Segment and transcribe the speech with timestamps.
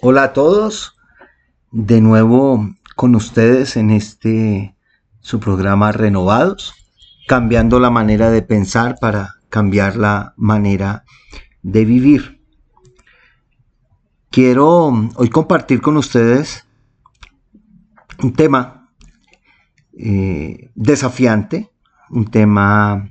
[0.00, 0.96] Hola a todos,
[1.72, 4.76] de nuevo con ustedes en este
[5.18, 6.72] su programa Renovados,
[7.26, 11.04] cambiando la manera de pensar para cambiar la manera
[11.62, 12.40] de vivir.
[14.30, 16.64] Quiero hoy compartir con ustedes
[18.22, 18.92] un tema
[19.94, 21.72] eh, desafiante,
[22.08, 23.10] un tema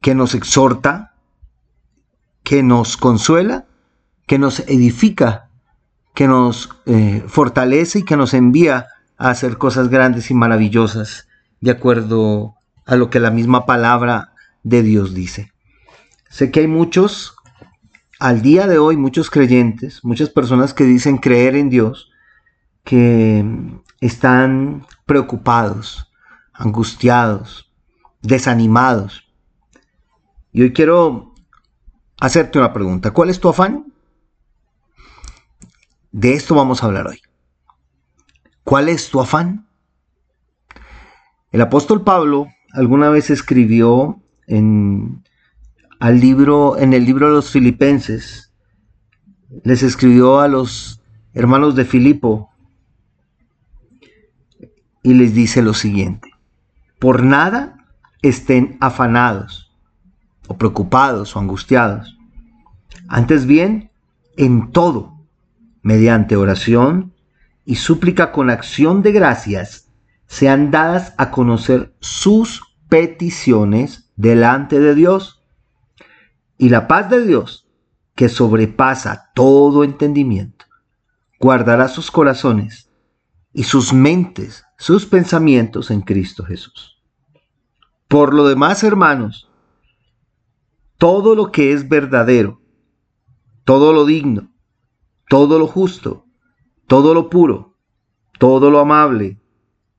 [0.00, 1.14] que nos exhorta,
[2.42, 3.68] que nos consuela,
[4.26, 5.47] que nos edifica
[6.18, 11.28] que nos eh, fortalece y que nos envía a hacer cosas grandes y maravillosas
[11.60, 14.32] de acuerdo a lo que la misma palabra
[14.64, 15.52] de Dios dice.
[16.28, 17.36] Sé que hay muchos,
[18.18, 22.10] al día de hoy, muchos creyentes, muchas personas que dicen creer en Dios,
[22.82, 23.44] que
[24.00, 26.10] están preocupados,
[26.52, 27.70] angustiados,
[28.22, 29.22] desanimados.
[30.50, 31.32] Y hoy quiero
[32.18, 33.12] hacerte una pregunta.
[33.12, 33.92] ¿Cuál es tu afán?
[36.12, 37.20] De esto vamos a hablar hoy.
[38.64, 39.68] ¿Cuál es tu afán?
[41.52, 45.22] El apóstol Pablo alguna vez escribió en,
[46.00, 48.52] al libro, en el libro de los filipenses,
[49.64, 51.02] les escribió a los
[51.34, 52.50] hermanos de Filipo
[55.02, 56.30] y les dice lo siguiente,
[56.98, 57.86] por nada
[58.22, 59.70] estén afanados
[60.48, 62.18] o preocupados o angustiados,
[63.08, 63.90] antes bien,
[64.36, 65.17] en todo
[65.82, 67.14] mediante oración
[67.64, 69.88] y súplica con acción de gracias,
[70.26, 75.42] sean dadas a conocer sus peticiones delante de Dios.
[76.56, 77.68] Y la paz de Dios,
[78.14, 80.66] que sobrepasa todo entendimiento,
[81.38, 82.90] guardará sus corazones
[83.52, 87.00] y sus mentes, sus pensamientos en Cristo Jesús.
[88.08, 89.50] Por lo demás, hermanos,
[90.96, 92.60] todo lo que es verdadero,
[93.64, 94.50] todo lo digno,
[95.28, 96.26] todo lo justo,
[96.86, 97.76] todo lo puro,
[98.38, 99.38] todo lo amable,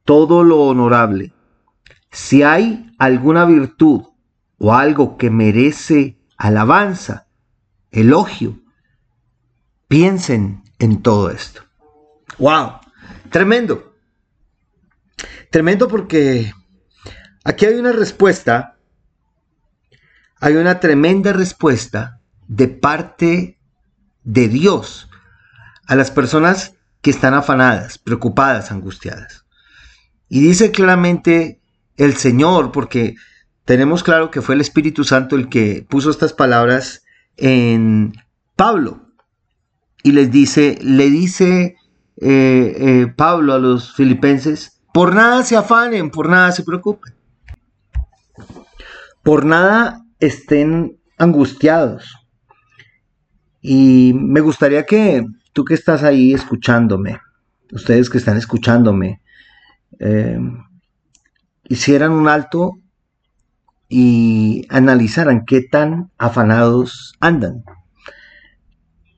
[0.03, 1.33] todo lo honorable.
[2.11, 4.03] Si hay alguna virtud
[4.57, 7.27] o algo que merece alabanza,
[7.91, 8.59] elogio,
[9.87, 11.61] piensen en todo esto.
[12.39, 12.79] ¡Wow!
[13.29, 13.93] Tremendo.
[15.51, 16.51] Tremendo porque
[17.43, 18.77] aquí hay una respuesta,
[20.39, 23.59] hay una tremenda respuesta de parte
[24.23, 25.08] de Dios
[25.89, 29.43] a las personas que están afanadas, preocupadas, angustiadas.
[30.29, 31.61] Y dice claramente
[31.97, 33.15] el Señor, porque
[33.65, 37.01] tenemos claro que fue el Espíritu Santo el que puso estas palabras
[37.37, 38.13] en
[38.55, 39.01] Pablo.
[40.03, 41.75] Y les dice, le dice
[42.21, 47.15] eh, eh, Pablo a los filipenses, por nada se afanen, por nada se preocupen.
[49.23, 52.15] Por nada estén angustiados.
[53.59, 57.19] Y me gustaría que tú que estás ahí escuchándome,
[57.71, 59.21] ustedes que están escuchándome,
[59.99, 60.39] eh,
[61.65, 62.79] hicieran un alto
[63.87, 67.63] y analizaran qué tan afanados andan.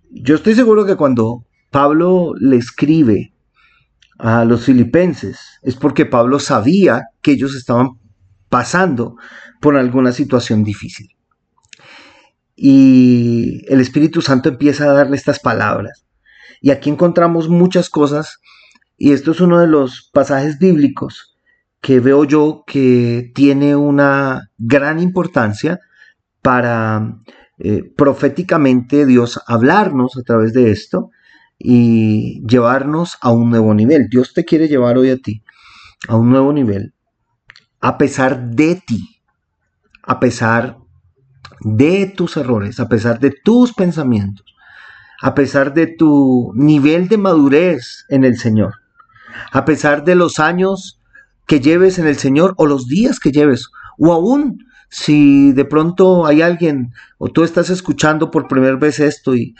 [0.10, 3.34] Yo estoy seguro que cuando Pablo le escribe
[4.18, 7.92] a los filipenses es porque Pablo sabía que ellos estaban
[8.50, 9.16] pasando
[9.62, 11.16] por alguna situación difícil.
[12.56, 16.06] Y el Espíritu Santo empieza a darle estas palabras.
[16.62, 18.40] Y aquí encontramos muchas cosas,
[18.98, 21.36] y esto es uno de los pasajes bíblicos
[21.82, 25.80] que veo yo que tiene una gran importancia
[26.44, 27.18] para
[27.58, 31.10] eh, proféticamente Dios hablarnos a través de esto
[31.58, 34.08] y llevarnos a un nuevo nivel.
[34.10, 35.44] Dios te quiere llevar hoy a ti
[36.08, 36.94] a un nuevo nivel,
[37.80, 39.22] a pesar de ti,
[40.04, 40.78] a pesar
[41.60, 44.51] de tus errores, a pesar de tus pensamientos,
[45.22, 48.76] a pesar de tu nivel de madurez en el Señor,
[49.52, 51.00] a pesar de los años
[51.46, 56.26] que lleves en el Señor o los días que lleves, o aún si de pronto
[56.26, 59.56] hay alguien o tú estás escuchando por primera vez esto y,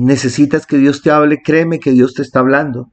[0.00, 2.90] necesitas que Dios te hable, créeme que Dios te está hablando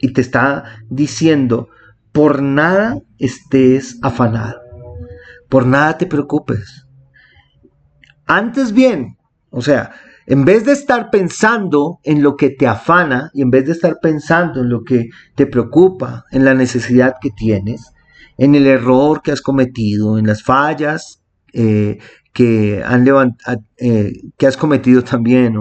[0.00, 1.68] y te está diciendo,
[2.10, 4.60] por nada estés afanado,
[5.48, 6.86] por nada te preocupes.
[8.26, 9.16] Antes bien,
[9.50, 9.92] o sea,
[10.26, 13.98] en vez de estar pensando en lo que te afana y en vez de estar
[14.00, 17.92] pensando en lo que te preocupa, en la necesidad que tienes,
[18.36, 21.98] en el error que has cometido, en las fallas eh,
[22.32, 23.06] que, han
[23.78, 24.12] eh,
[24.46, 25.56] has cometido también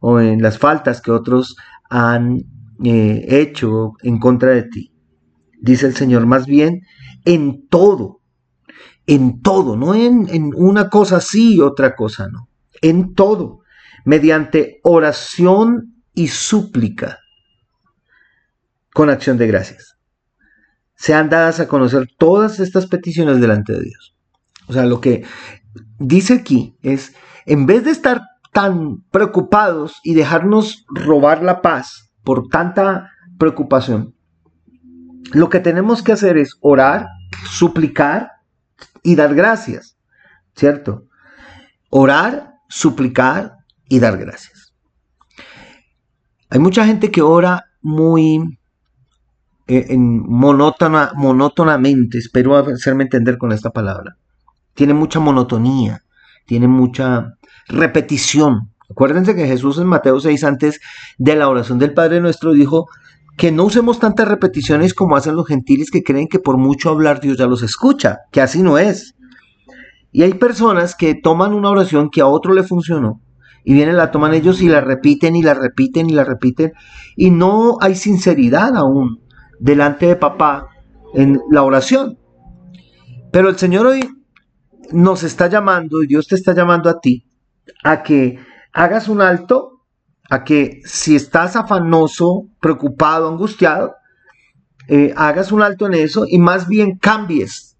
[0.00, 1.56] o, en las faltas que otros
[1.88, 2.42] han
[2.84, 4.92] eh, hecho en contra de ti.
[5.60, 6.82] Dice el Señor, más bien
[7.24, 8.20] en todo,
[9.06, 12.48] en todo, no en, en una cosa sí y otra cosa no,
[12.80, 13.59] en todo
[14.10, 17.20] mediante oración y súplica
[18.92, 19.98] con acción de gracias.
[20.96, 24.16] Sean dadas a conocer todas estas peticiones delante de Dios.
[24.66, 25.24] O sea, lo que
[26.00, 27.14] dice aquí es,
[27.46, 28.22] en vez de estar
[28.52, 34.16] tan preocupados y dejarnos robar la paz por tanta preocupación,
[35.32, 37.06] lo que tenemos que hacer es orar,
[37.48, 38.32] suplicar
[39.04, 39.96] y dar gracias,
[40.56, 41.04] ¿cierto?
[41.90, 43.59] Orar, suplicar
[43.90, 44.72] y dar gracias.
[46.48, 48.58] Hay mucha gente que ora muy
[49.66, 54.16] eh, monótona, monótonamente, espero hacerme entender con esta palabra.
[54.74, 56.02] Tiene mucha monotonía,
[56.46, 57.34] tiene mucha
[57.68, 58.72] repetición.
[58.88, 60.80] Acuérdense que Jesús en Mateo 6, antes
[61.18, 62.86] de la oración del Padre Nuestro, dijo
[63.36, 67.20] que no usemos tantas repeticiones como hacen los gentiles que creen que por mucho hablar
[67.20, 69.14] Dios ya los escucha, que así no es.
[70.12, 73.20] Y hay personas que toman una oración que a otro le funcionó
[73.64, 76.72] y vienen, la toman ellos y la repiten y la repiten y la repiten
[77.16, 79.20] y no hay sinceridad aún
[79.58, 80.68] delante de papá
[81.14, 82.18] en la oración.
[83.32, 84.00] Pero el Señor hoy
[84.92, 87.26] nos está llamando, y Dios te está llamando a ti,
[87.84, 88.38] a que
[88.72, 89.82] hagas un alto,
[90.28, 93.94] a que si estás afanoso, preocupado, angustiado,
[94.88, 97.76] eh, hagas un alto en eso y más bien cambies,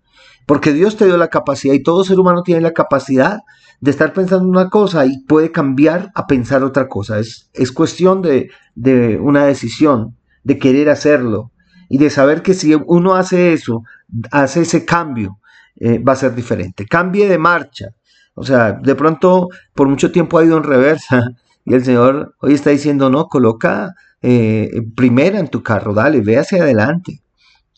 [0.47, 3.41] porque Dios te dio la capacidad y todo ser humano tiene la capacidad
[3.81, 7.19] de estar pensando una cosa y puede cambiar a pensar otra cosa.
[7.19, 11.50] Es, es cuestión de, de una decisión, de querer hacerlo,
[11.88, 13.82] y de saber que si uno hace eso,
[14.31, 15.41] hace ese cambio,
[15.77, 16.87] eh, va a ser diferente.
[16.87, 17.88] Cambie de marcha.
[18.35, 21.23] O sea, de pronto por mucho tiempo ha ido en reversa
[21.65, 26.38] y el Señor hoy está diciendo, no, coloca eh, primera en tu carro, dale, ve
[26.38, 27.23] hacia adelante.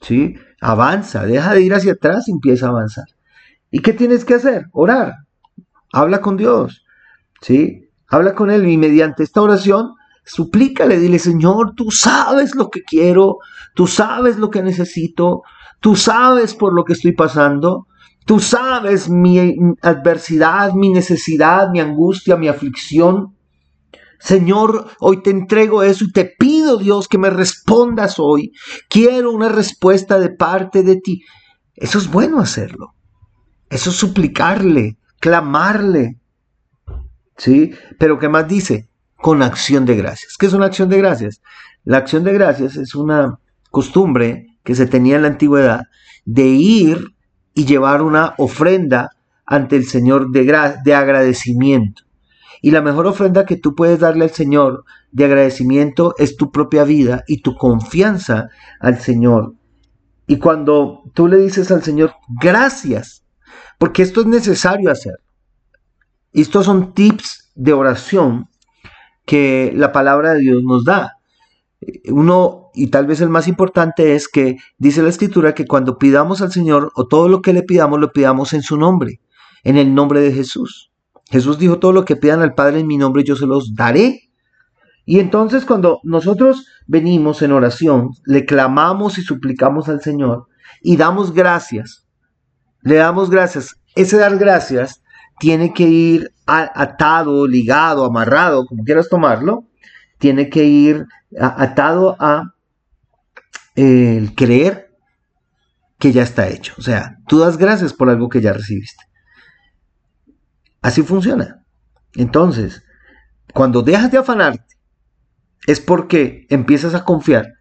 [0.02, 0.34] ¿sí?
[0.60, 3.06] Avanza, deja de ir hacia atrás y empieza a avanzar.
[3.70, 4.66] ¿Y qué tienes que hacer?
[4.72, 5.14] Orar.
[5.92, 6.84] Habla con Dios.
[7.40, 7.88] ¿sí?
[8.08, 9.92] Habla con Él y mediante esta oración
[10.24, 13.38] Suplícale, dile, Señor, tú sabes lo que quiero,
[13.74, 15.42] tú sabes lo que necesito,
[15.80, 17.86] tú sabes por lo que estoy pasando,
[18.24, 23.36] tú sabes mi adversidad, mi necesidad, mi angustia, mi aflicción.
[24.20, 28.52] Señor, hoy te entrego eso y te pido, Dios, que me respondas hoy.
[28.88, 31.22] Quiero una respuesta de parte de ti.
[31.74, 32.94] Eso es bueno hacerlo.
[33.68, 36.18] Eso es suplicarle, clamarle.
[37.38, 37.72] ¿Sí?
[37.98, 38.90] Pero ¿qué más dice?
[39.22, 40.36] con acción de gracias.
[40.36, 41.40] ¿Qué es una acción de gracias?
[41.84, 43.38] La acción de gracias es una
[43.70, 45.84] costumbre que se tenía en la antigüedad
[46.26, 47.14] de ir
[47.54, 49.10] y llevar una ofrenda
[49.46, 50.44] ante el Señor de,
[50.84, 52.02] de agradecimiento.
[52.60, 56.84] Y la mejor ofrenda que tú puedes darle al Señor de agradecimiento es tu propia
[56.84, 58.48] vida y tu confianza
[58.80, 59.54] al Señor.
[60.26, 63.21] Y cuando tú le dices al Señor, gracias,
[63.82, 65.18] porque esto es necesario hacer.
[66.32, 68.48] Estos son tips de oración
[69.26, 71.16] que la palabra de Dios nos da.
[72.08, 76.42] Uno, y tal vez el más importante, es que dice la escritura que cuando pidamos
[76.42, 79.20] al Señor o todo lo que le pidamos, lo pidamos en su nombre,
[79.64, 80.92] en el nombre de Jesús.
[81.28, 84.30] Jesús dijo, todo lo que pidan al Padre en mi nombre, yo se los daré.
[85.04, 90.46] Y entonces cuando nosotros venimos en oración, le clamamos y suplicamos al Señor
[90.82, 92.01] y damos gracias,
[92.82, 93.76] le damos gracias.
[93.94, 95.02] Ese dar gracias
[95.38, 99.64] tiene que ir atado, ligado, amarrado, como quieras tomarlo,
[100.18, 101.06] tiene que ir
[101.40, 102.54] atado a
[103.74, 104.90] el creer
[105.98, 106.74] que ya está hecho.
[106.78, 109.04] O sea, tú das gracias por algo que ya recibiste.
[110.80, 111.64] Así funciona.
[112.14, 112.82] Entonces,
[113.54, 114.76] cuando dejas de afanarte,
[115.66, 117.52] es porque empiezas a confiar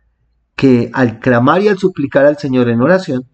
[0.56, 3.30] que al clamar y al suplicar al Señor en oración,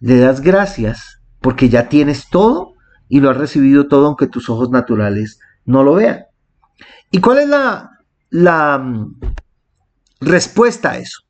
[0.00, 2.74] le das gracias porque ya tienes todo
[3.08, 6.24] y lo has recibido todo aunque tus ojos naturales no lo vean.
[7.10, 7.90] ¿Y cuál es la,
[8.30, 9.20] la mm,
[10.20, 11.20] respuesta a eso?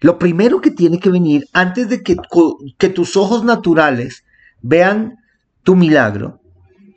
[0.00, 2.16] Lo primero que tiene que venir antes de que,
[2.78, 4.24] que tus ojos naturales
[4.62, 5.16] vean
[5.62, 6.40] tu milagro,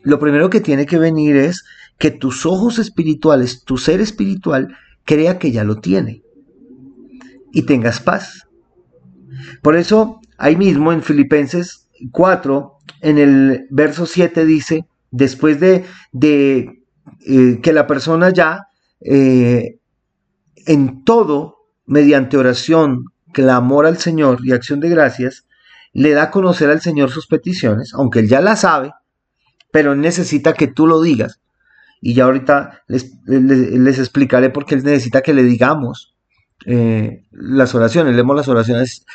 [0.04, 1.64] lo primero que tiene que venir es
[1.98, 6.24] que tus ojos espirituales, tu ser espiritual, crea que ya lo tiene
[7.52, 8.48] y tengas paz.
[9.62, 11.79] Por eso, ahí mismo en Filipenses
[12.12, 16.84] 4, en el verso 7 dice, después de, de
[17.26, 18.68] eh, que la persona ya
[19.02, 19.80] eh,
[20.66, 25.46] en todo, mediante oración, clamor al Señor y acción de gracias,
[25.94, 28.92] le da a conocer al Señor sus peticiones, aunque él ya la sabe,
[29.72, 31.40] pero necesita que tú lo digas.
[32.02, 36.16] Y ya ahorita les, les, explicaré por qué él necesita que le digamos
[36.66, 39.06] eh, las oraciones, leemos las oraciones,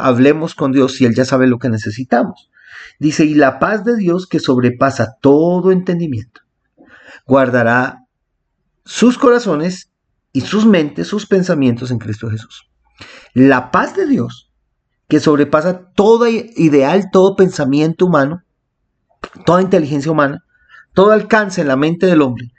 [0.00, 2.50] hablemos con Dios y él ya sabe lo que necesitamos.
[2.98, 6.40] Dice, y la paz de Dios que sobrepasa todo entendimiento,
[7.26, 8.06] guardará
[8.84, 9.92] sus corazones
[10.32, 12.70] y sus mentes, sus pensamientos en Cristo Jesús.
[13.34, 14.50] La paz de Dios,
[15.08, 18.42] que sobrepasa todo ideal, todo pensamiento humano,
[19.44, 20.44] toda inteligencia humana,
[20.92, 22.52] todo alcance en la mente del hombre,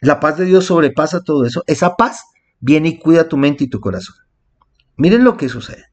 [0.00, 1.62] la paz de Dios sobrepasa todo eso.
[1.66, 2.24] Esa paz
[2.60, 4.16] viene y cuida tu mente y tu corazón.
[4.96, 5.84] Miren lo que sucede.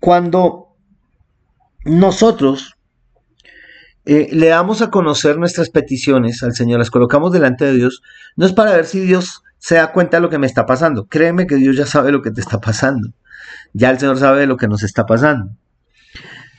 [0.00, 0.74] Cuando
[1.84, 2.76] nosotros
[4.04, 8.02] eh, le damos a conocer nuestras peticiones al Señor, las colocamos delante de Dios,
[8.36, 11.06] no es para ver si Dios se da cuenta de lo que me está pasando.
[11.06, 13.12] Créeme que Dios ya sabe lo que te está pasando.
[13.72, 15.52] Ya el Señor sabe lo que nos está pasando.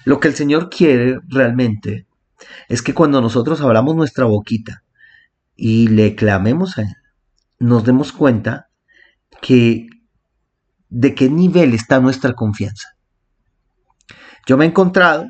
[0.05, 2.05] Lo que el Señor quiere realmente
[2.69, 4.83] es que cuando nosotros abramos nuestra boquita
[5.55, 6.95] y le clamemos a Él,
[7.59, 8.69] nos demos cuenta
[9.43, 9.89] que
[10.89, 12.95] de qué nivel está nuestra confianza.
[14.47, 15.27] Yo me he encontrado,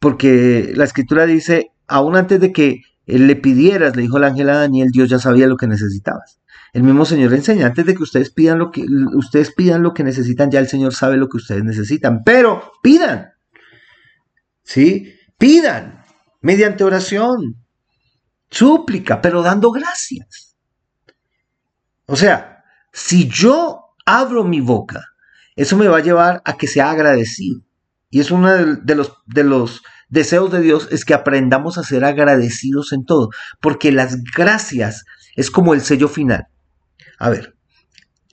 [0.00, 4.50] porque la escritura dice, aún antes de que él le pidieras, le dijo el ángel
[4.50, 6.40] a Daniel, Dios ya sabía lo que necesitabas.
[6.72, 10.04] El mismo Señor enseña, antes de que ustedes pidan lo que ustedes pidan lo que
[10.04, 13.30] necesitan, ya el Señor sabe lo que ustedes necesitan, pero pidan.
[14.64, 15.14] ¿Sí?
[15.38, 16.04] Pidan
[16.42, 17.64] mediante oración,
[18.50, 20.56] súplica, pero dando gracias.
[22.06, 22.57] O sea,
[22.98, 25.04] si yo abro mi boca,
[25.54, 27.60] eso me va a llevar a que sea agradecido.
[28.10, 32.04] Y es uno de los, de los deseos de Dios, es que aprendamos a ser
[32.04, 35.04] agradecidos en todo, porque las gracias
[35.36, 36.48] es como el sello final.
[37.20, 37.54] A ver,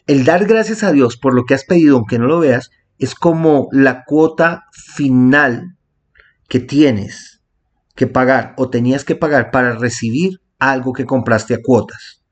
[0.08, 3.14] el dar gracias a Dios por lo que has pedido, aunque no lo veas, es
[3.14, 5.78] como la cuota final
[6.50, 7.42] que tienes
[7.96, 12.24] que pagar o tenías que pagar para recibir algo que compraste a cuotas.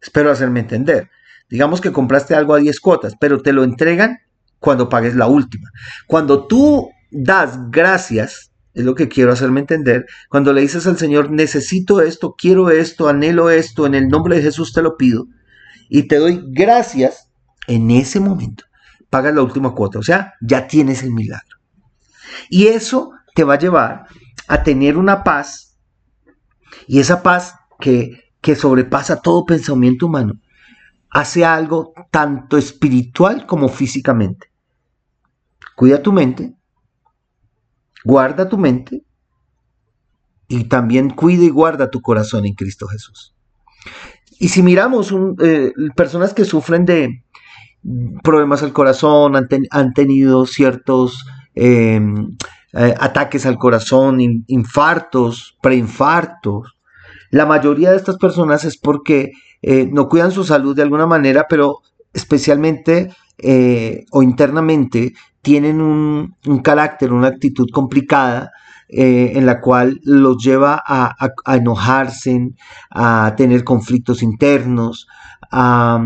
[0.00, 1.10] Espero hacerme entender.
[1.48, 4.18] Digamos que compraste algo a 10 cuotas, pero te lo entregan
[4.58, 5.70] cuando pagues la última.
[6.06, 11.30] Cuando tú das gracias, es lo que quiero hacerme entender, cuando le dices al Señor,
[11.30, 15.26] necesito esto, quiero esto, anhelo esto, en el nombre de Jesús te lo pido,
[15.88, 17.30] y te doy gracias,
[17.68, 18.64] en ese momento
[19.08, 21.56] pagas la última cuota, o sea, ya tienes el milagro.
[22.50, 24.06] Y eso te va a llevar
[24.46, 25.78] a tener una paz,
[26.86, 30.34] y esa paz que, que sobrepasa todo pensamiento humano,
[31.16, 34.48] hace algo tanto espiritual como físicamente.
[35.74, 36.54] Cuida tu mente,
[38.04, 39.02] guarda tu mente
[40.46, 43.34] y también cuida y guarda tu corazón en Cristo Jesús.
[44.38, 47.24] Y si miramos eh, personas que sufren de
[48.22, 52.36] problemas al corazón, han, tenido ciertos em,
[52.74, 56.76] eh, ataques al corazón, infartos, preinfartos,
[57.30, 59.32] la mayoría de estas personas es porque
[59.62, 61.80] eh, no cuidan su salud de alguna manera, pero
[62.12, 63.10] especialmente
[64.12, 68.50] o internamente tienen un, carácter, una actitud complicada
[68.88, 71.14] eh, en la cual los lleva a,
[71.54, 72.50] enojarse,
[72.90, 75.06] a tener conflictos internos,
[75.52, 76.02] a,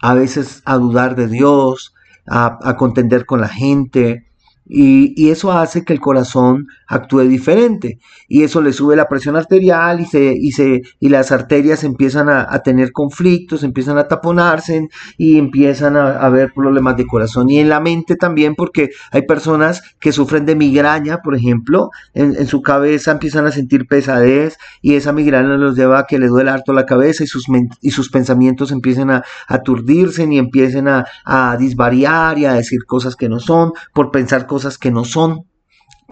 [0.00, 1.94] a veces a dudar de Dios,
[2.26, 4.26] a contender con la gente,
[4.74, 7.98] y, eso hace que el corazón actúe diferente.
[8.28, 12.28] Y eso le sube la presión arterial y, se, y, se, y las arterias empiezan
[12.28, 17.48] a, tener conflictos, empiezan a taponarse y empiezan a, haber problemas de corazón.
[17.50, 22.46] Y en la mente también, porque hay personas que sufren de migraña, por ejemplo, en,
[22.46, 26.50] su cabeza empiezan a sentir pesadez y esa migraña los lleva a que le duele
[26.50, 27.46] harto la cabeza y sus,
[27.80, 33.16] y sus pensamientos empiecen a aturdirse y empiecen a, a disvariar y a decir cosas
[33.16, 35.46] que no son por pensar cosas que no son,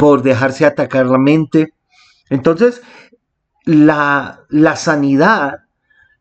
[0.00, 1.74] por dejarse atacar la mente.
[2.30, 2.80] Entonces,
[3.66, 5.58] la, la sanidad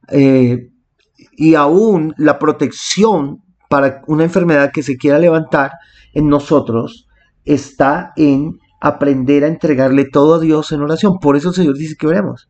[0.09, 0.67] eh,
[1.38, 5.71] y aún la protección para una enfermedad que se quiera levantar
[6.13, 7.07] en nosotros
[7.45, 11.17] está en aprender a entregarle todo a Dios en oración.
[11.19, 12.50] Por eso el Señor dice que oremos.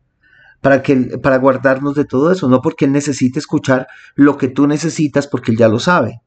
[0.61, 4.65] Para, que, para guardarnos de todo eso, no porque Él necesite escuchar lo que tú
[4.65, 6.21] necesitas, porque Él ya lo sabe.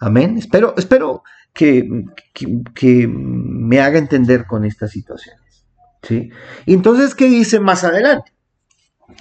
[0.00, 0.38] Amén.
[0.38, 1.22] Espero, espero
[1.56, 5.64] que, me haga entender con estas situaciones.
[6.02, 6.30] ¿sí?
[6.66, 8.32] Entonces, ¿qué dice más adelante?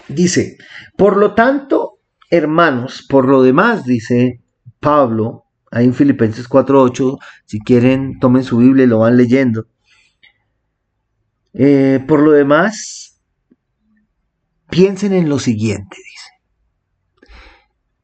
[0.10, 0.58] Dice,
[0.98, 2.00] por lo tanto,
[2.30, 4.42] hermanos, por lo demás, dice
[4.80, 9.68] Pablo, ahí en Filipenses 4.8, si quieren, tomen su Biblia y lo van leyendo.
[11.54, 13.22] Eh, por lo demás,
[14.70, 17.30] piensen en lo siguiente, dice.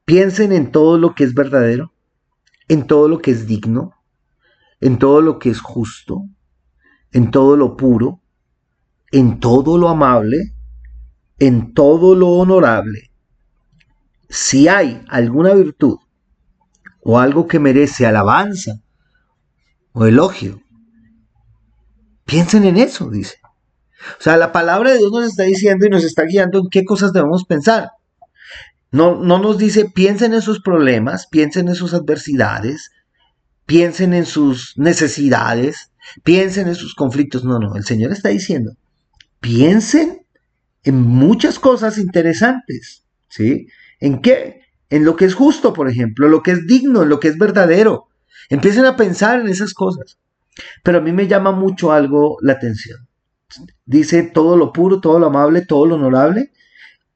[0.05, 1.93] Piensen en todo lo que es verdadero,
[2.69, 4.00] en todo lo que es digno,
[4.81, 6.27] en todo lo que es justo,
[7.11, 8.21] en todo lo puro,
[9.11, 10.53] en todo lo amable,
[11.39, 13.11] en todo lo honorable.
[14.29, 15.97] Si hay alguna virtud
[17.03, 18.81] o algo que merece alabanza
[19.93, 20.61] o elogio,
[22.25, 23.37] piensen en eso, dice.
[24.19, 26.83] O sea, la palabra de Dios nos está diciendo y nos está guiando en qué
[26.85, 27.89] cosas debemos pensar.
[28.91, 32.91] No, no nos dice piensen en sus problemas, piensen en sus adversidades,
[33.65, 35.91] piensen en sus necesidades,
[36.23, 37.43] piensen en sus conflictos.
[37.43, 38.73] No, no, el Señor está diciendo,
[39.39, 40.25] piensen
[40.83, 43.67] en muchas cosas interesantes, ¿sí?
[43.99, 44.61] ¿En qué?
[44.89, 48.07] En lo que es justo, por ejemplo, lo que es digno, lo que es verdadero.
[48.49, 50.17] Empiecen a pensar en esas cosas.
[50.83, 53.07] Pero a mí me llama mucho algo la atención.
[53.85, 56.51] Dice todo lo puro, todo lo amable, todo lo honorable.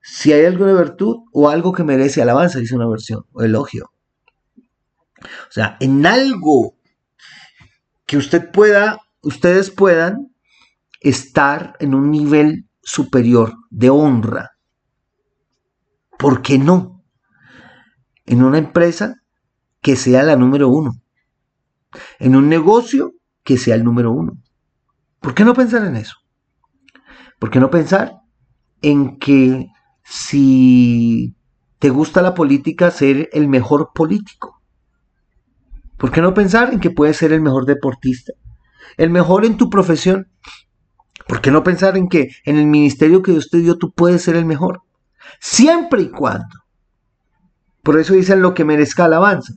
[0.02, 3.92] Si hay algo de virtud o algo que merece alabanza, dice una versión, o elogio.
[5.50, 6.76] O sea, en algo
[8.06, 10.36] que usted pueda, ustedes puedan
[11.02, 14.52] estar en un nivel superior de honra.
[16.18, 17.04] ¿Por qué no?
[18.26, 19.16] En una empresa
[19.82, 20.94] que sea la número uno.
[22.20, 23.14] En un negocio
[23.44, 24.34] que sea el número uno.
[25.20, 26.16] ¿Por qué no pensar en eso?
[27.40, 28.14] ¿Por qué no pensar
[28.82, 29.68] en que
[30.04, 31.36] si
[31.80, 34.62] te gusta la política, ser el mejor político?
[35.98, 38.34] ¿Por qué no pensar en que puedes ser el mejor deportista?
[38.98, 40.28] El mejor en tu profesión.
[41.28, 44.22] ¿Por qué no pensar en que en el ministerio que Dios te dio tú puedes
[44.22, 44.82] ser el mejor?
[45.40, 46.64] Siempre y cuando.
[47.82, 49.54] Por eso dicen lo que merezca alabanza.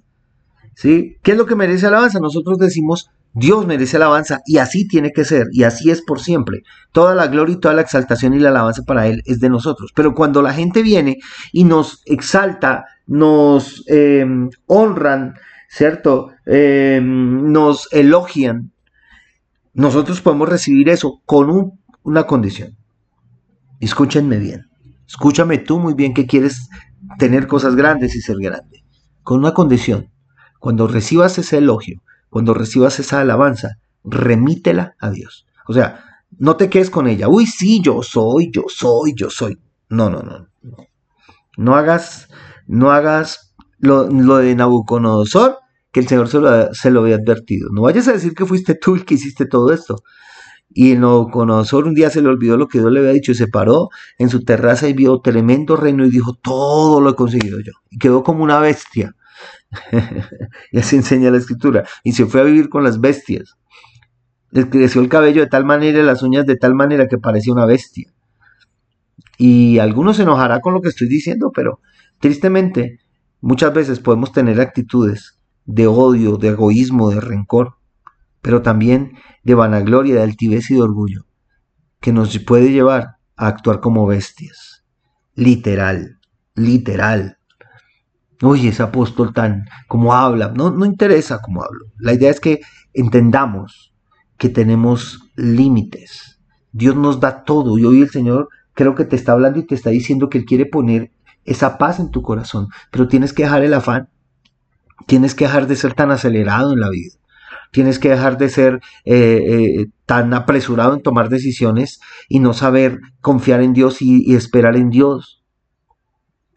[0.75, 1.17] ¿Sí?
[1.23, 2.21] ¿Qué es lo que merece alabanza?
[2.21, 6.63] Nosotros decimos Dios merece alabanza y así tiene que ser y así es por siempre.
[6.93, 9.93] Toda la gloria y toda la exaltación y la alabanza para Él es de nosotros.
[9.95, 11.19] Pero cuando la gente viene
[11.53, 15.35] y nos exalta, nos em, honran,
[15.69, 16.33] ¿cierto?
[16.47, 18.73] Em, nos elogian,
[19.75, 22.77] nosotros podemos recibir eso con una condición.
[23.79, 24.67] Escúchenme bien.
[25.07, 26.69] Escúchame tú muy bien que quieres
[27.19, 28.83] tener cosas grandes y ser grande.
[29.23, 30.11] Con una condición.
[30.59, 35.47] Cuando recibas ese elogio, cuando recibas esa alabanza, remítela a Dios.
[35.67, 36.05] O sea,
[36.39, 37.29] no te quedes con ella.
[37.29, 39.59] Uy, sí, yo soy, yo soy, yo soy.
[39.89, 40.49] No, no, no.
[41.57, 42.29] No, hagas,
[42.67, 43.48] no hagas
[43.79, 45.59] lo, de Nabucodonosor,
[45.93, 47.69] que el Señor se lo, se lo había advertido.
[47.73, 50.03] No vayas a decir que fuiste tú el que hiciste todo esto.
[50.71, 53.49] Y Nabucodonosor un día se le olvidó lo que Dios le había dicho y se
[53.49, 57.73] paró en su terraza y vio tremendo reino y dijo, todo lo he conseguido yo.
[57.91, 59.15] Y quedó como una bestia.
[60.73, 61.85] y así enseña la escritura.
[62.05, 63.57] Y se fue a vivir con las bestias.
[64.51, 67.53] Le creció el cabello de tal manera y las uñas de tal manera que parecía
[67.53, 68.11] una bestia.
[69.37, 71.81] Y algunos se enojará con lo que estoy diciendo, pero
[72.19, 72.99] tristemente
[73.41, 77.77] muchas veces podemos tener actitudes de odio, de egoísmo, de rencor,
[78.41, 81.27] pero también de vanagloria, de altivez y de orgullo,
[82.01, 84.85] que nos puede llevar a actuar como bestias.
[85.35, 86.19] Literal,
[86.55, 87.39] literal.
[88.43, 91.87] Oye, ese apóstol tan como habla, no, no interesa cómo hablo.
[91.99, 92.61] La idea es que
[92.95, 93.93] entendamos
[94.37, 96.41] que tenemos límites.
[96.73, 99.75] Dios nos da todo y hoy el Señor creo que te está hablando y te
[99.75, 101.11] está diciendo que Él quiere poner
[101.51, 104.09] esa paz en tu corazón, pero tienes que dejar el afán,
[105.07, 107.15] tienes que dejar de ser tan acelerado en la vida,
[107.71, 113.01] tienes que dejar de ser eh, eh, tan apresurado en tomar decisiones y no saber
[113.21, 115.43] confiar en Dios y esperar en Dios.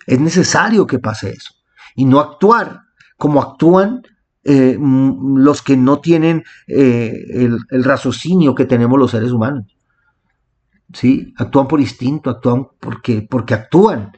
[0.08, 1.54] Es necesario que pase eso
[1.96, 2.82] y no actuar
[3.18, 4.02] como actúan
[4.44, 9.78] eh, los que no tienen eh, el, raciocinio que tenemos los seres humanos.
[10.94, 11.34] ¿Sí?
[11.38, 14.12] Actúan por instinto, actúan porque, porque actúan.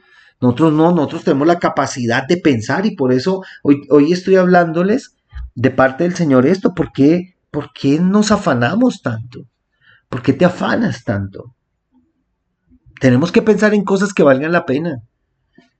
[0.44, 5.16] Nosotros no, nosotros tenemos la capacidad de pensar y por eso hoy, estoy hablándoles
[5.54, 6.74] de parte del Señor esto.
[6.74, 9.46] ¿Por qué, ¿Por qué nos afanamos tanto?
[10.10, 11.54] ¿Por qué te afanas tanto?
[13.00, 14.98] Tenemos que pensar en cosas que valgan la pena.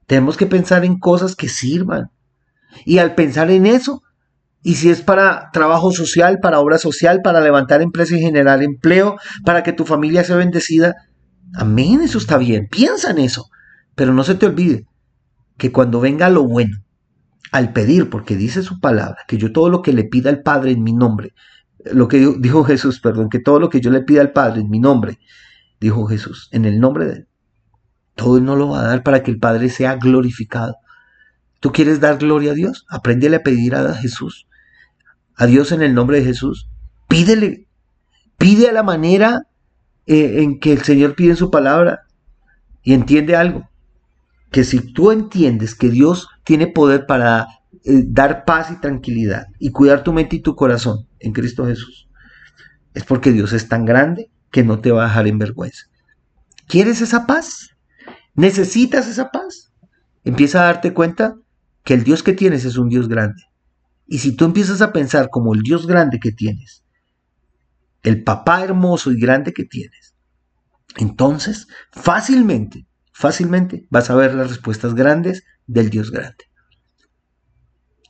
[0.07, 2.11] Tenemos que pensar en cosas que sirvan.
[2.87, 4.01] Y al pensar en eso,
[4.63, 9.19] y si es para trabajo social, para obra social, para levantar empresa y generar empleo,
[9.45, 10.95] para que tu familia sea bendecida,
[11.55, 13.51] amén, eso está bien, piensa en eso.
[13.95, 14.87] Pero no se te olvide
[15.57, 16.85] que cuando venga lo bueno,
[17.53, 20.73] al pedir, porque dice su palabra, que yo todo lo que le pida al Padre
[20.73, 21.35] en mi nombre,
[21.85, 24.71] lo que dijo Jesús, perdón, que todo lo que yo le pida al Padre en
[24.71, 25.19] mi nombre,
[25.81, 27.29] dijo Jesús, en el nombre de Él,
[28.15, 30.77] todo Él no lo va a dar para que el Padre sea glorificado.
[31.61, 32.87] ¿Tú quieres dar gloria a Dios?
[32.89, 34.47] Apréndele a pedir a Jesús.
[35.37, 36.69] A Dios en el nombre de Jesús.
[37.09, 37.69] Pídele.
[38.37, 39.47] Pide a la manera
[40.07, 42.03] eh, en que el Señor pide en su palabra.
[42.83, 43.69] Y entiende algo.
[44.55, 47.49] Que si tú entiendes que Dios tiene poder para
[47.85, 52.09] eh, dar paz y tranquilidad y cuidar tu mente y tu corazón en Cristo Jesús,
[52.95, 55.87] es porque Dios es tan grande que no te va a dejar en vergüenza.
[56.69, 57.71] ¿Quieres esa paz?
[58.37, 59.73] ¿Necesitas esa paz?
[60.23, 61.35] Empieza a darte cuenta
[61.83, 63.43] que el Dios que tienes es un Dios grande.
[64.07, 66.85] Y si tú empiezas a pensar como el Dios grande que tienes,
[68.05, 70.15] el papá hermoso y grande que tienes,
[70.97, 76.51] entonces fácilmente, fácilmente vas a ver las respuestas grandes del Dios grande.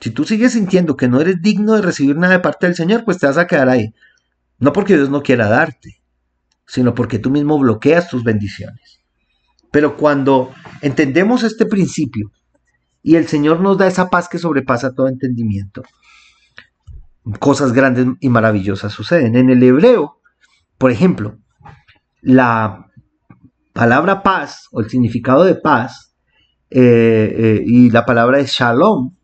[0.00, 3.04] Si tú sigues sintiendo que no eres digno de recibir nada de parte del Señor,
[3.04, 3.94] pues te vas a quedar ahí.
[4.58, 6.02] No porque Dios no quiera darte,
[6.66, 9.00] sino porque tú mismo bloqueas tus bendiciones.
[9.70, 12.32] Pero cuando entendemos este principio
[13.02, 15.82] y el Señor nos da esa paz que sobrepasa todo entendimiento,
[17.38, 19.36] cosas grandes y maravillosas suceden.
[19.36, 20.18] En el hebreo,
[20.78, 21.38] por ejemplo,
[22.22, 22.83] la
[23.74, 26.14] palabra paz o el significado de paz
[26.70, 29.14] eh, eh, y la palabra es shalom,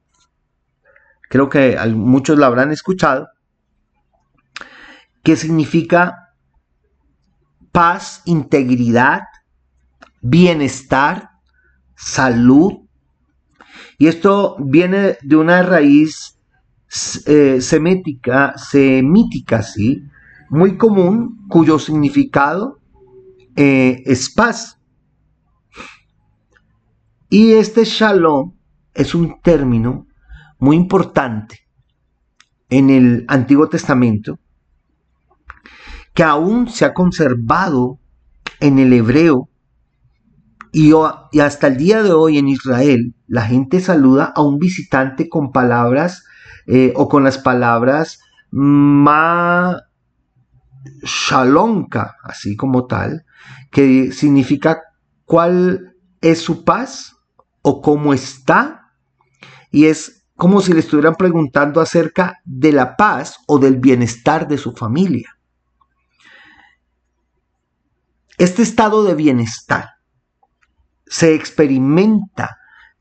[1.31, 3.29] creo que muchos la habrán escuchado,
[5.23, 6.35] que significa
[7.71, 9.21] paz, integridad,
[10.21, 11.31] bienestar,
[11.95, 12.73] salud.
[13.99, 16.39] Y esto viene de una raíz
[17.27, 20.03] eh, semítica, semítica, ¿sí?
[20.49, 22.80] muy común, cuyo significado
[23.57, 24.79] eh, es paz.
[27.29, 28.55] Y este shalom
[28.95, 30.07] es un término
[30.59, 31.61] muy importante
[32.69, 34.39] en el Antiguo Testamento
[36.15, 37.99] que aún se ha conservado
[38.59, 39.49] en el hebreo
[40.73, 40.93] y,
[41.41, 46.25] hasta el día de hoy en Israel la gente saluda a un visitante con palabras
[46.67, 49.83] eh, o con las palabras ma
[51.03, 53.25] shalomka, así como tal,
[53.71, 54.83] que significa
[55.25, 57.17] cuál es su paz
[57.63, 58.93] o cómo está
[59.71, 64.57] y es como si le estuvieran preguntando acerca de la paz o del bienestar de
[64.59, 65.37] su familia.
[68.39, 69.91] Este estado de bienestar
[71.07, 72.57] se experimenta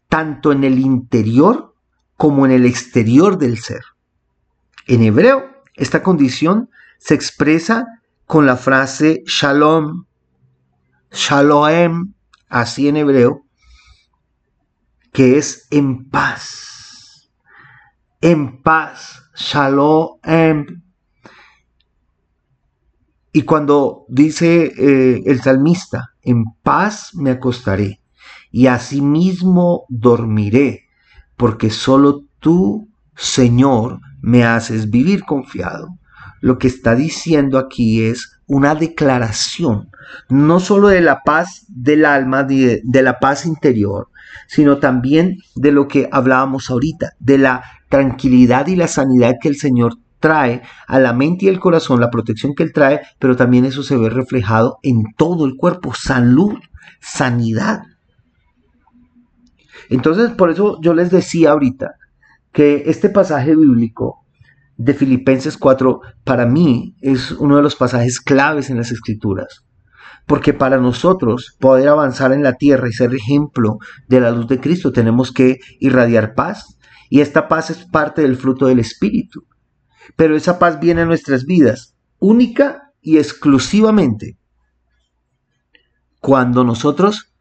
[0.10, 1.76] tanto en el interior
[2.18, 3.84] como en el exterior del ser.
[4.88, 7.86] En hebreo, esta condición se expresa
[8.26, 10.04] con la frase shalom,
[11.12, 12.14] shalom,
[12.48, 13.46] así en hebreo,
[15.12, 16.80] que es en paz
[18.22, 20.18] en paz, shalom.
[23.32, 28.02] Y cuando dice eh, el salmista, en paz me acostaré
[28.52, 30.86] y asimismo dormiré,
[31.38, 35.90] porque solo tú, Señor, me haces vivir confiado.
[36.42, 39.89] Lo que está diciendo aquí es una declaración,
[40.30, 44.10] no solo de la paz del alma, de, la paz interior,
[44.48, 49.58] sino también de lo que hablábamos ahorita, de la tranquilidad y la sanidad que el
[49.58, 53.66] Señor trae a la mente y el corazón, la protección que Él trae, pero también
[53.66, 56.58] eso se ve reflejado en todo el cuerpo, salud,
[57.00, 57.84] sanidad.
[59.90, 61.96] Entonces, por eso yo les decía ahorita
[62.52, 64.26] que este pasaje bíblico
[64.78, 69.66] de Filipenses 4 para mí es uno de los pasajes claves en las escrituras.
[70.30, 74.60] Porque para nosotros poder avanzar en la tierra y ser ejemplo de la luz de
[74.62, 76.78] Cristo tenemos que irradiar paz,
[77.10, 79.48] y esta paz es parte del fruto del Espíritu.
[80.16, 84.38] Pero esa paz viene a nuestras vidas única y exclusivamente
[86.20, 87.34] cuando nosotros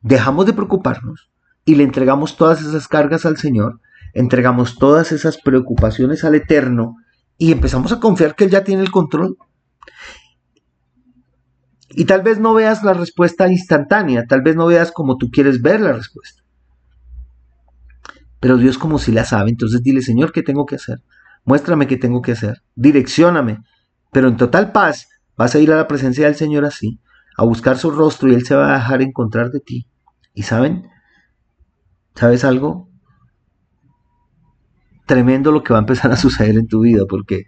[0.00, 1.30] dejamos de preocuparnos
[1.64, 3.80] y le entregamos todas esas cargas al Señor,
[4.14, 6.96] entregamos todas esas preocupaciones al Eterno
[7.36, 9.36] y empezamos a confiar que Él ya tiene el control.
[11.98, 15.60] Y tal vez no veas la respuesta instantánea, tal vez no veas como tú quieres
[15.60, 16.44] ver la respuesta.
[18.38, 21.02] Pero Dios como si la sabe, entonces dile, Señor, ¿qué tengo que hacer?
[21.44, 23.58] Muéstrame qué tengo que hacer, direccióname.
[24.12, 27.00] Pero en total paz vas a ir a la presencia del Señor así,
[27.36, 29.88] a buscar su rostro y Él se va a dejar encontrar de ti.
[30.34, 30.86] ¿Y saben?
[32.14, 32.88] ¿Sabes algo?
[35.04, 37.46] Tremendo lo que va a empezar a suceder en tu vida, porque,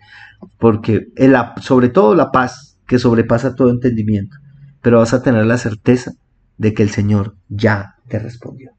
[0.58, 4.36] porque el, sobre todo la paz que sobrepasa todo entendimiento,
[4.82, 6.10] pero vas a tener la certeza
[6.58, 8.72] de que el Señor ya te respondió.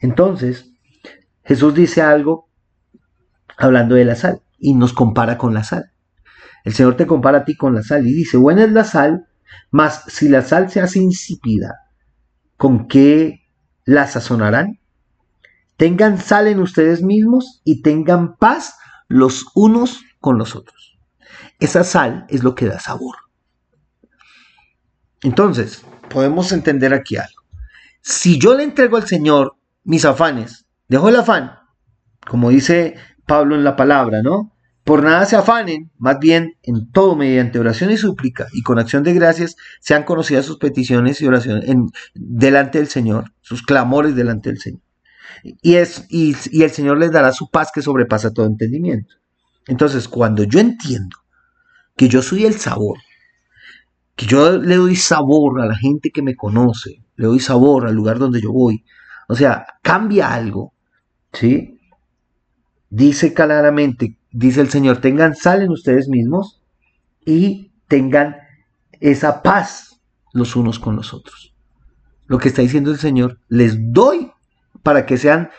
[0.00, 0.70] Entonces,
[1.44, 2.50] Jesús dice algo
[3.56, 5.92] hablando de la sal y nos compara con la sal.
[6.62, 9.28] El Señor te compara a ti con la sal y dice, buena es la sal,
[9.70, 11.86] mas si la sal se hace insípida,
[12.58, 13.48] ¿con qué
[13.86, 14.78] la sazonarán?
[15.78, 18.74] Tengan sal en ustedes mismos y tengan paz
[19.08, 20.98] los unos con los otros.
[21.58, 23.16] Esa sal es lo que da sabor.
[25.22, 27.42] Entonces, podemos entender aquí algo.
[28.00, 30.66] Si yo le entrego al Señor mis afanes.
[30.88, 31.52] Dejo el afán,
[32.26, 32.94] como dice
[33.26, 34.54] Pablo en la palabra, ¿no?
[34.84, 39.02] Por nada se afanen, más bien en todo mediante oración y súplica y con acción
[39.04, 44.50] de gracias sean conocidas sus peticiones y oraciones en, delante del Señor, sus clamores delante
[44.50, 44.82] del Señor.
[45.42, 49.14] Y, es, y, y el Señor les dará su paz que sobrepasa todo entendimiento.
[49.66, 51.16] Entonces, cuando yo entiendo
[51.96, 52.98] que yo soy el sabor,
[54.16, 57.94] que yo le doy sabor a la gente que me conoce, le doy sabor al
[57.94, 58.84] lugar donde yo voy.
[59.28, 60.72] O sea, cambia algo,
[61.32, 61.78] ¿sí?
[62.88, 66.60] Dice claramente, dice el Señor, tengan sal en ustedes mismos
[67.24, 68.36] y tengan
[69.00, 70.00] esa paz
[70.32, 71.54] los unos con los otros.
[72.26, 74.32] Lo que está diciendo el Señor, les doy
[74.82, 75.50] para que sean,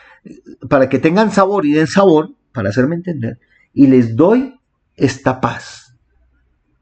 [0.68, 3.38] para que tengan sabor y den sabor, para hacerme entender,
[3.72, 4.60] y les doy
[4.94, 5.96] esta paz,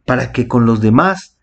[0.04, 1.38] para que con los demás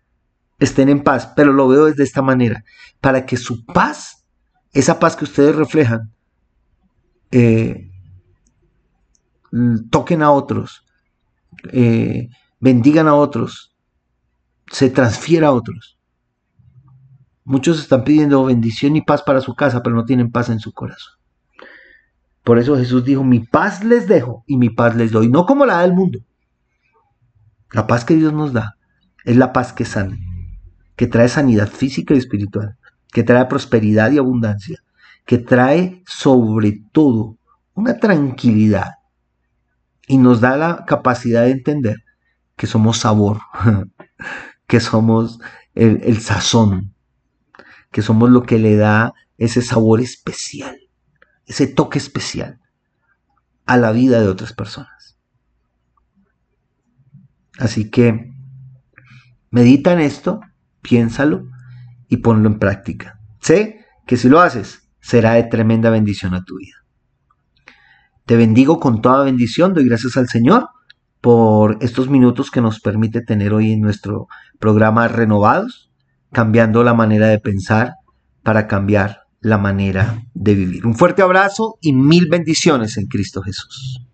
[0.58, 2.64] estén en paz, pero lo veo de esta manera,
[3.00, 4.26] para que su paz,
[4.72, 6.12] esa paz que ustedes reflejan,
[7.30, 7.90] eh,
[9.90, 10.84] toquen a otros,
[11.72, 12.28] eh,
[12.60, 13.74] bendigan a otros,
[14.70, 15.98] se transfiera a otros.
[17.44, 20.72] Muchos están pidiendo bendición y paz para su casa, pero no tienen paz en su
[20.72, 21.17] corazón.
[22.48, 25.66] Por eso Jesús dijo, mi paz les dejo y mi paz les doy, no como
[25.66, 26.20] la del mundo.
[27.72, 28.78] La paz que Dios nos da
[29.26, 30.16] es la paz que sana,
[30.96, 32.78] que trae sanidad física y espiritual,
[33.12, 34.78] que trae prosperidad y abundancia,
[35.26, 37.36] que trae sobre todo
[37.74, 38.92] una tranquilidad
[40.06, 41.96] y nos da la capacidad de entender
[42.56, 43.42] que somos sabor,
[44.66, 45.38] que somos
[45.74, 46.94] el, el sazón,
[47.92, 50.78] que somos lo que le da ese sabor especial,
[51.48, 52.60] ese toque especial
[53.66, 55.18] a la vida de otras personas.
[57.58, 58.32] Así que
[59.50, 60.40] medita en esto,
[60.82, 61.48] piénsalo
[62.08, 63.18] y ponlo en práctica.
[63.40, 66.76] Sé que si lo haces, será de tremenda bendición a tu vida.
[68.26, 70.68] Te bendigo con toda bendición, doy gracias al Señor
[71.20, 75.90] por estos minutos que nos permite tener hoy en nuestro programa Renovados,
[76.30, 77.94] cambiando la manera de pensar
[78.42, 80.86] para cambiar la manera de vivir.
[80.86, 84.07] Un fuerte abrazo y mil bendiciones en Cristo Jesús.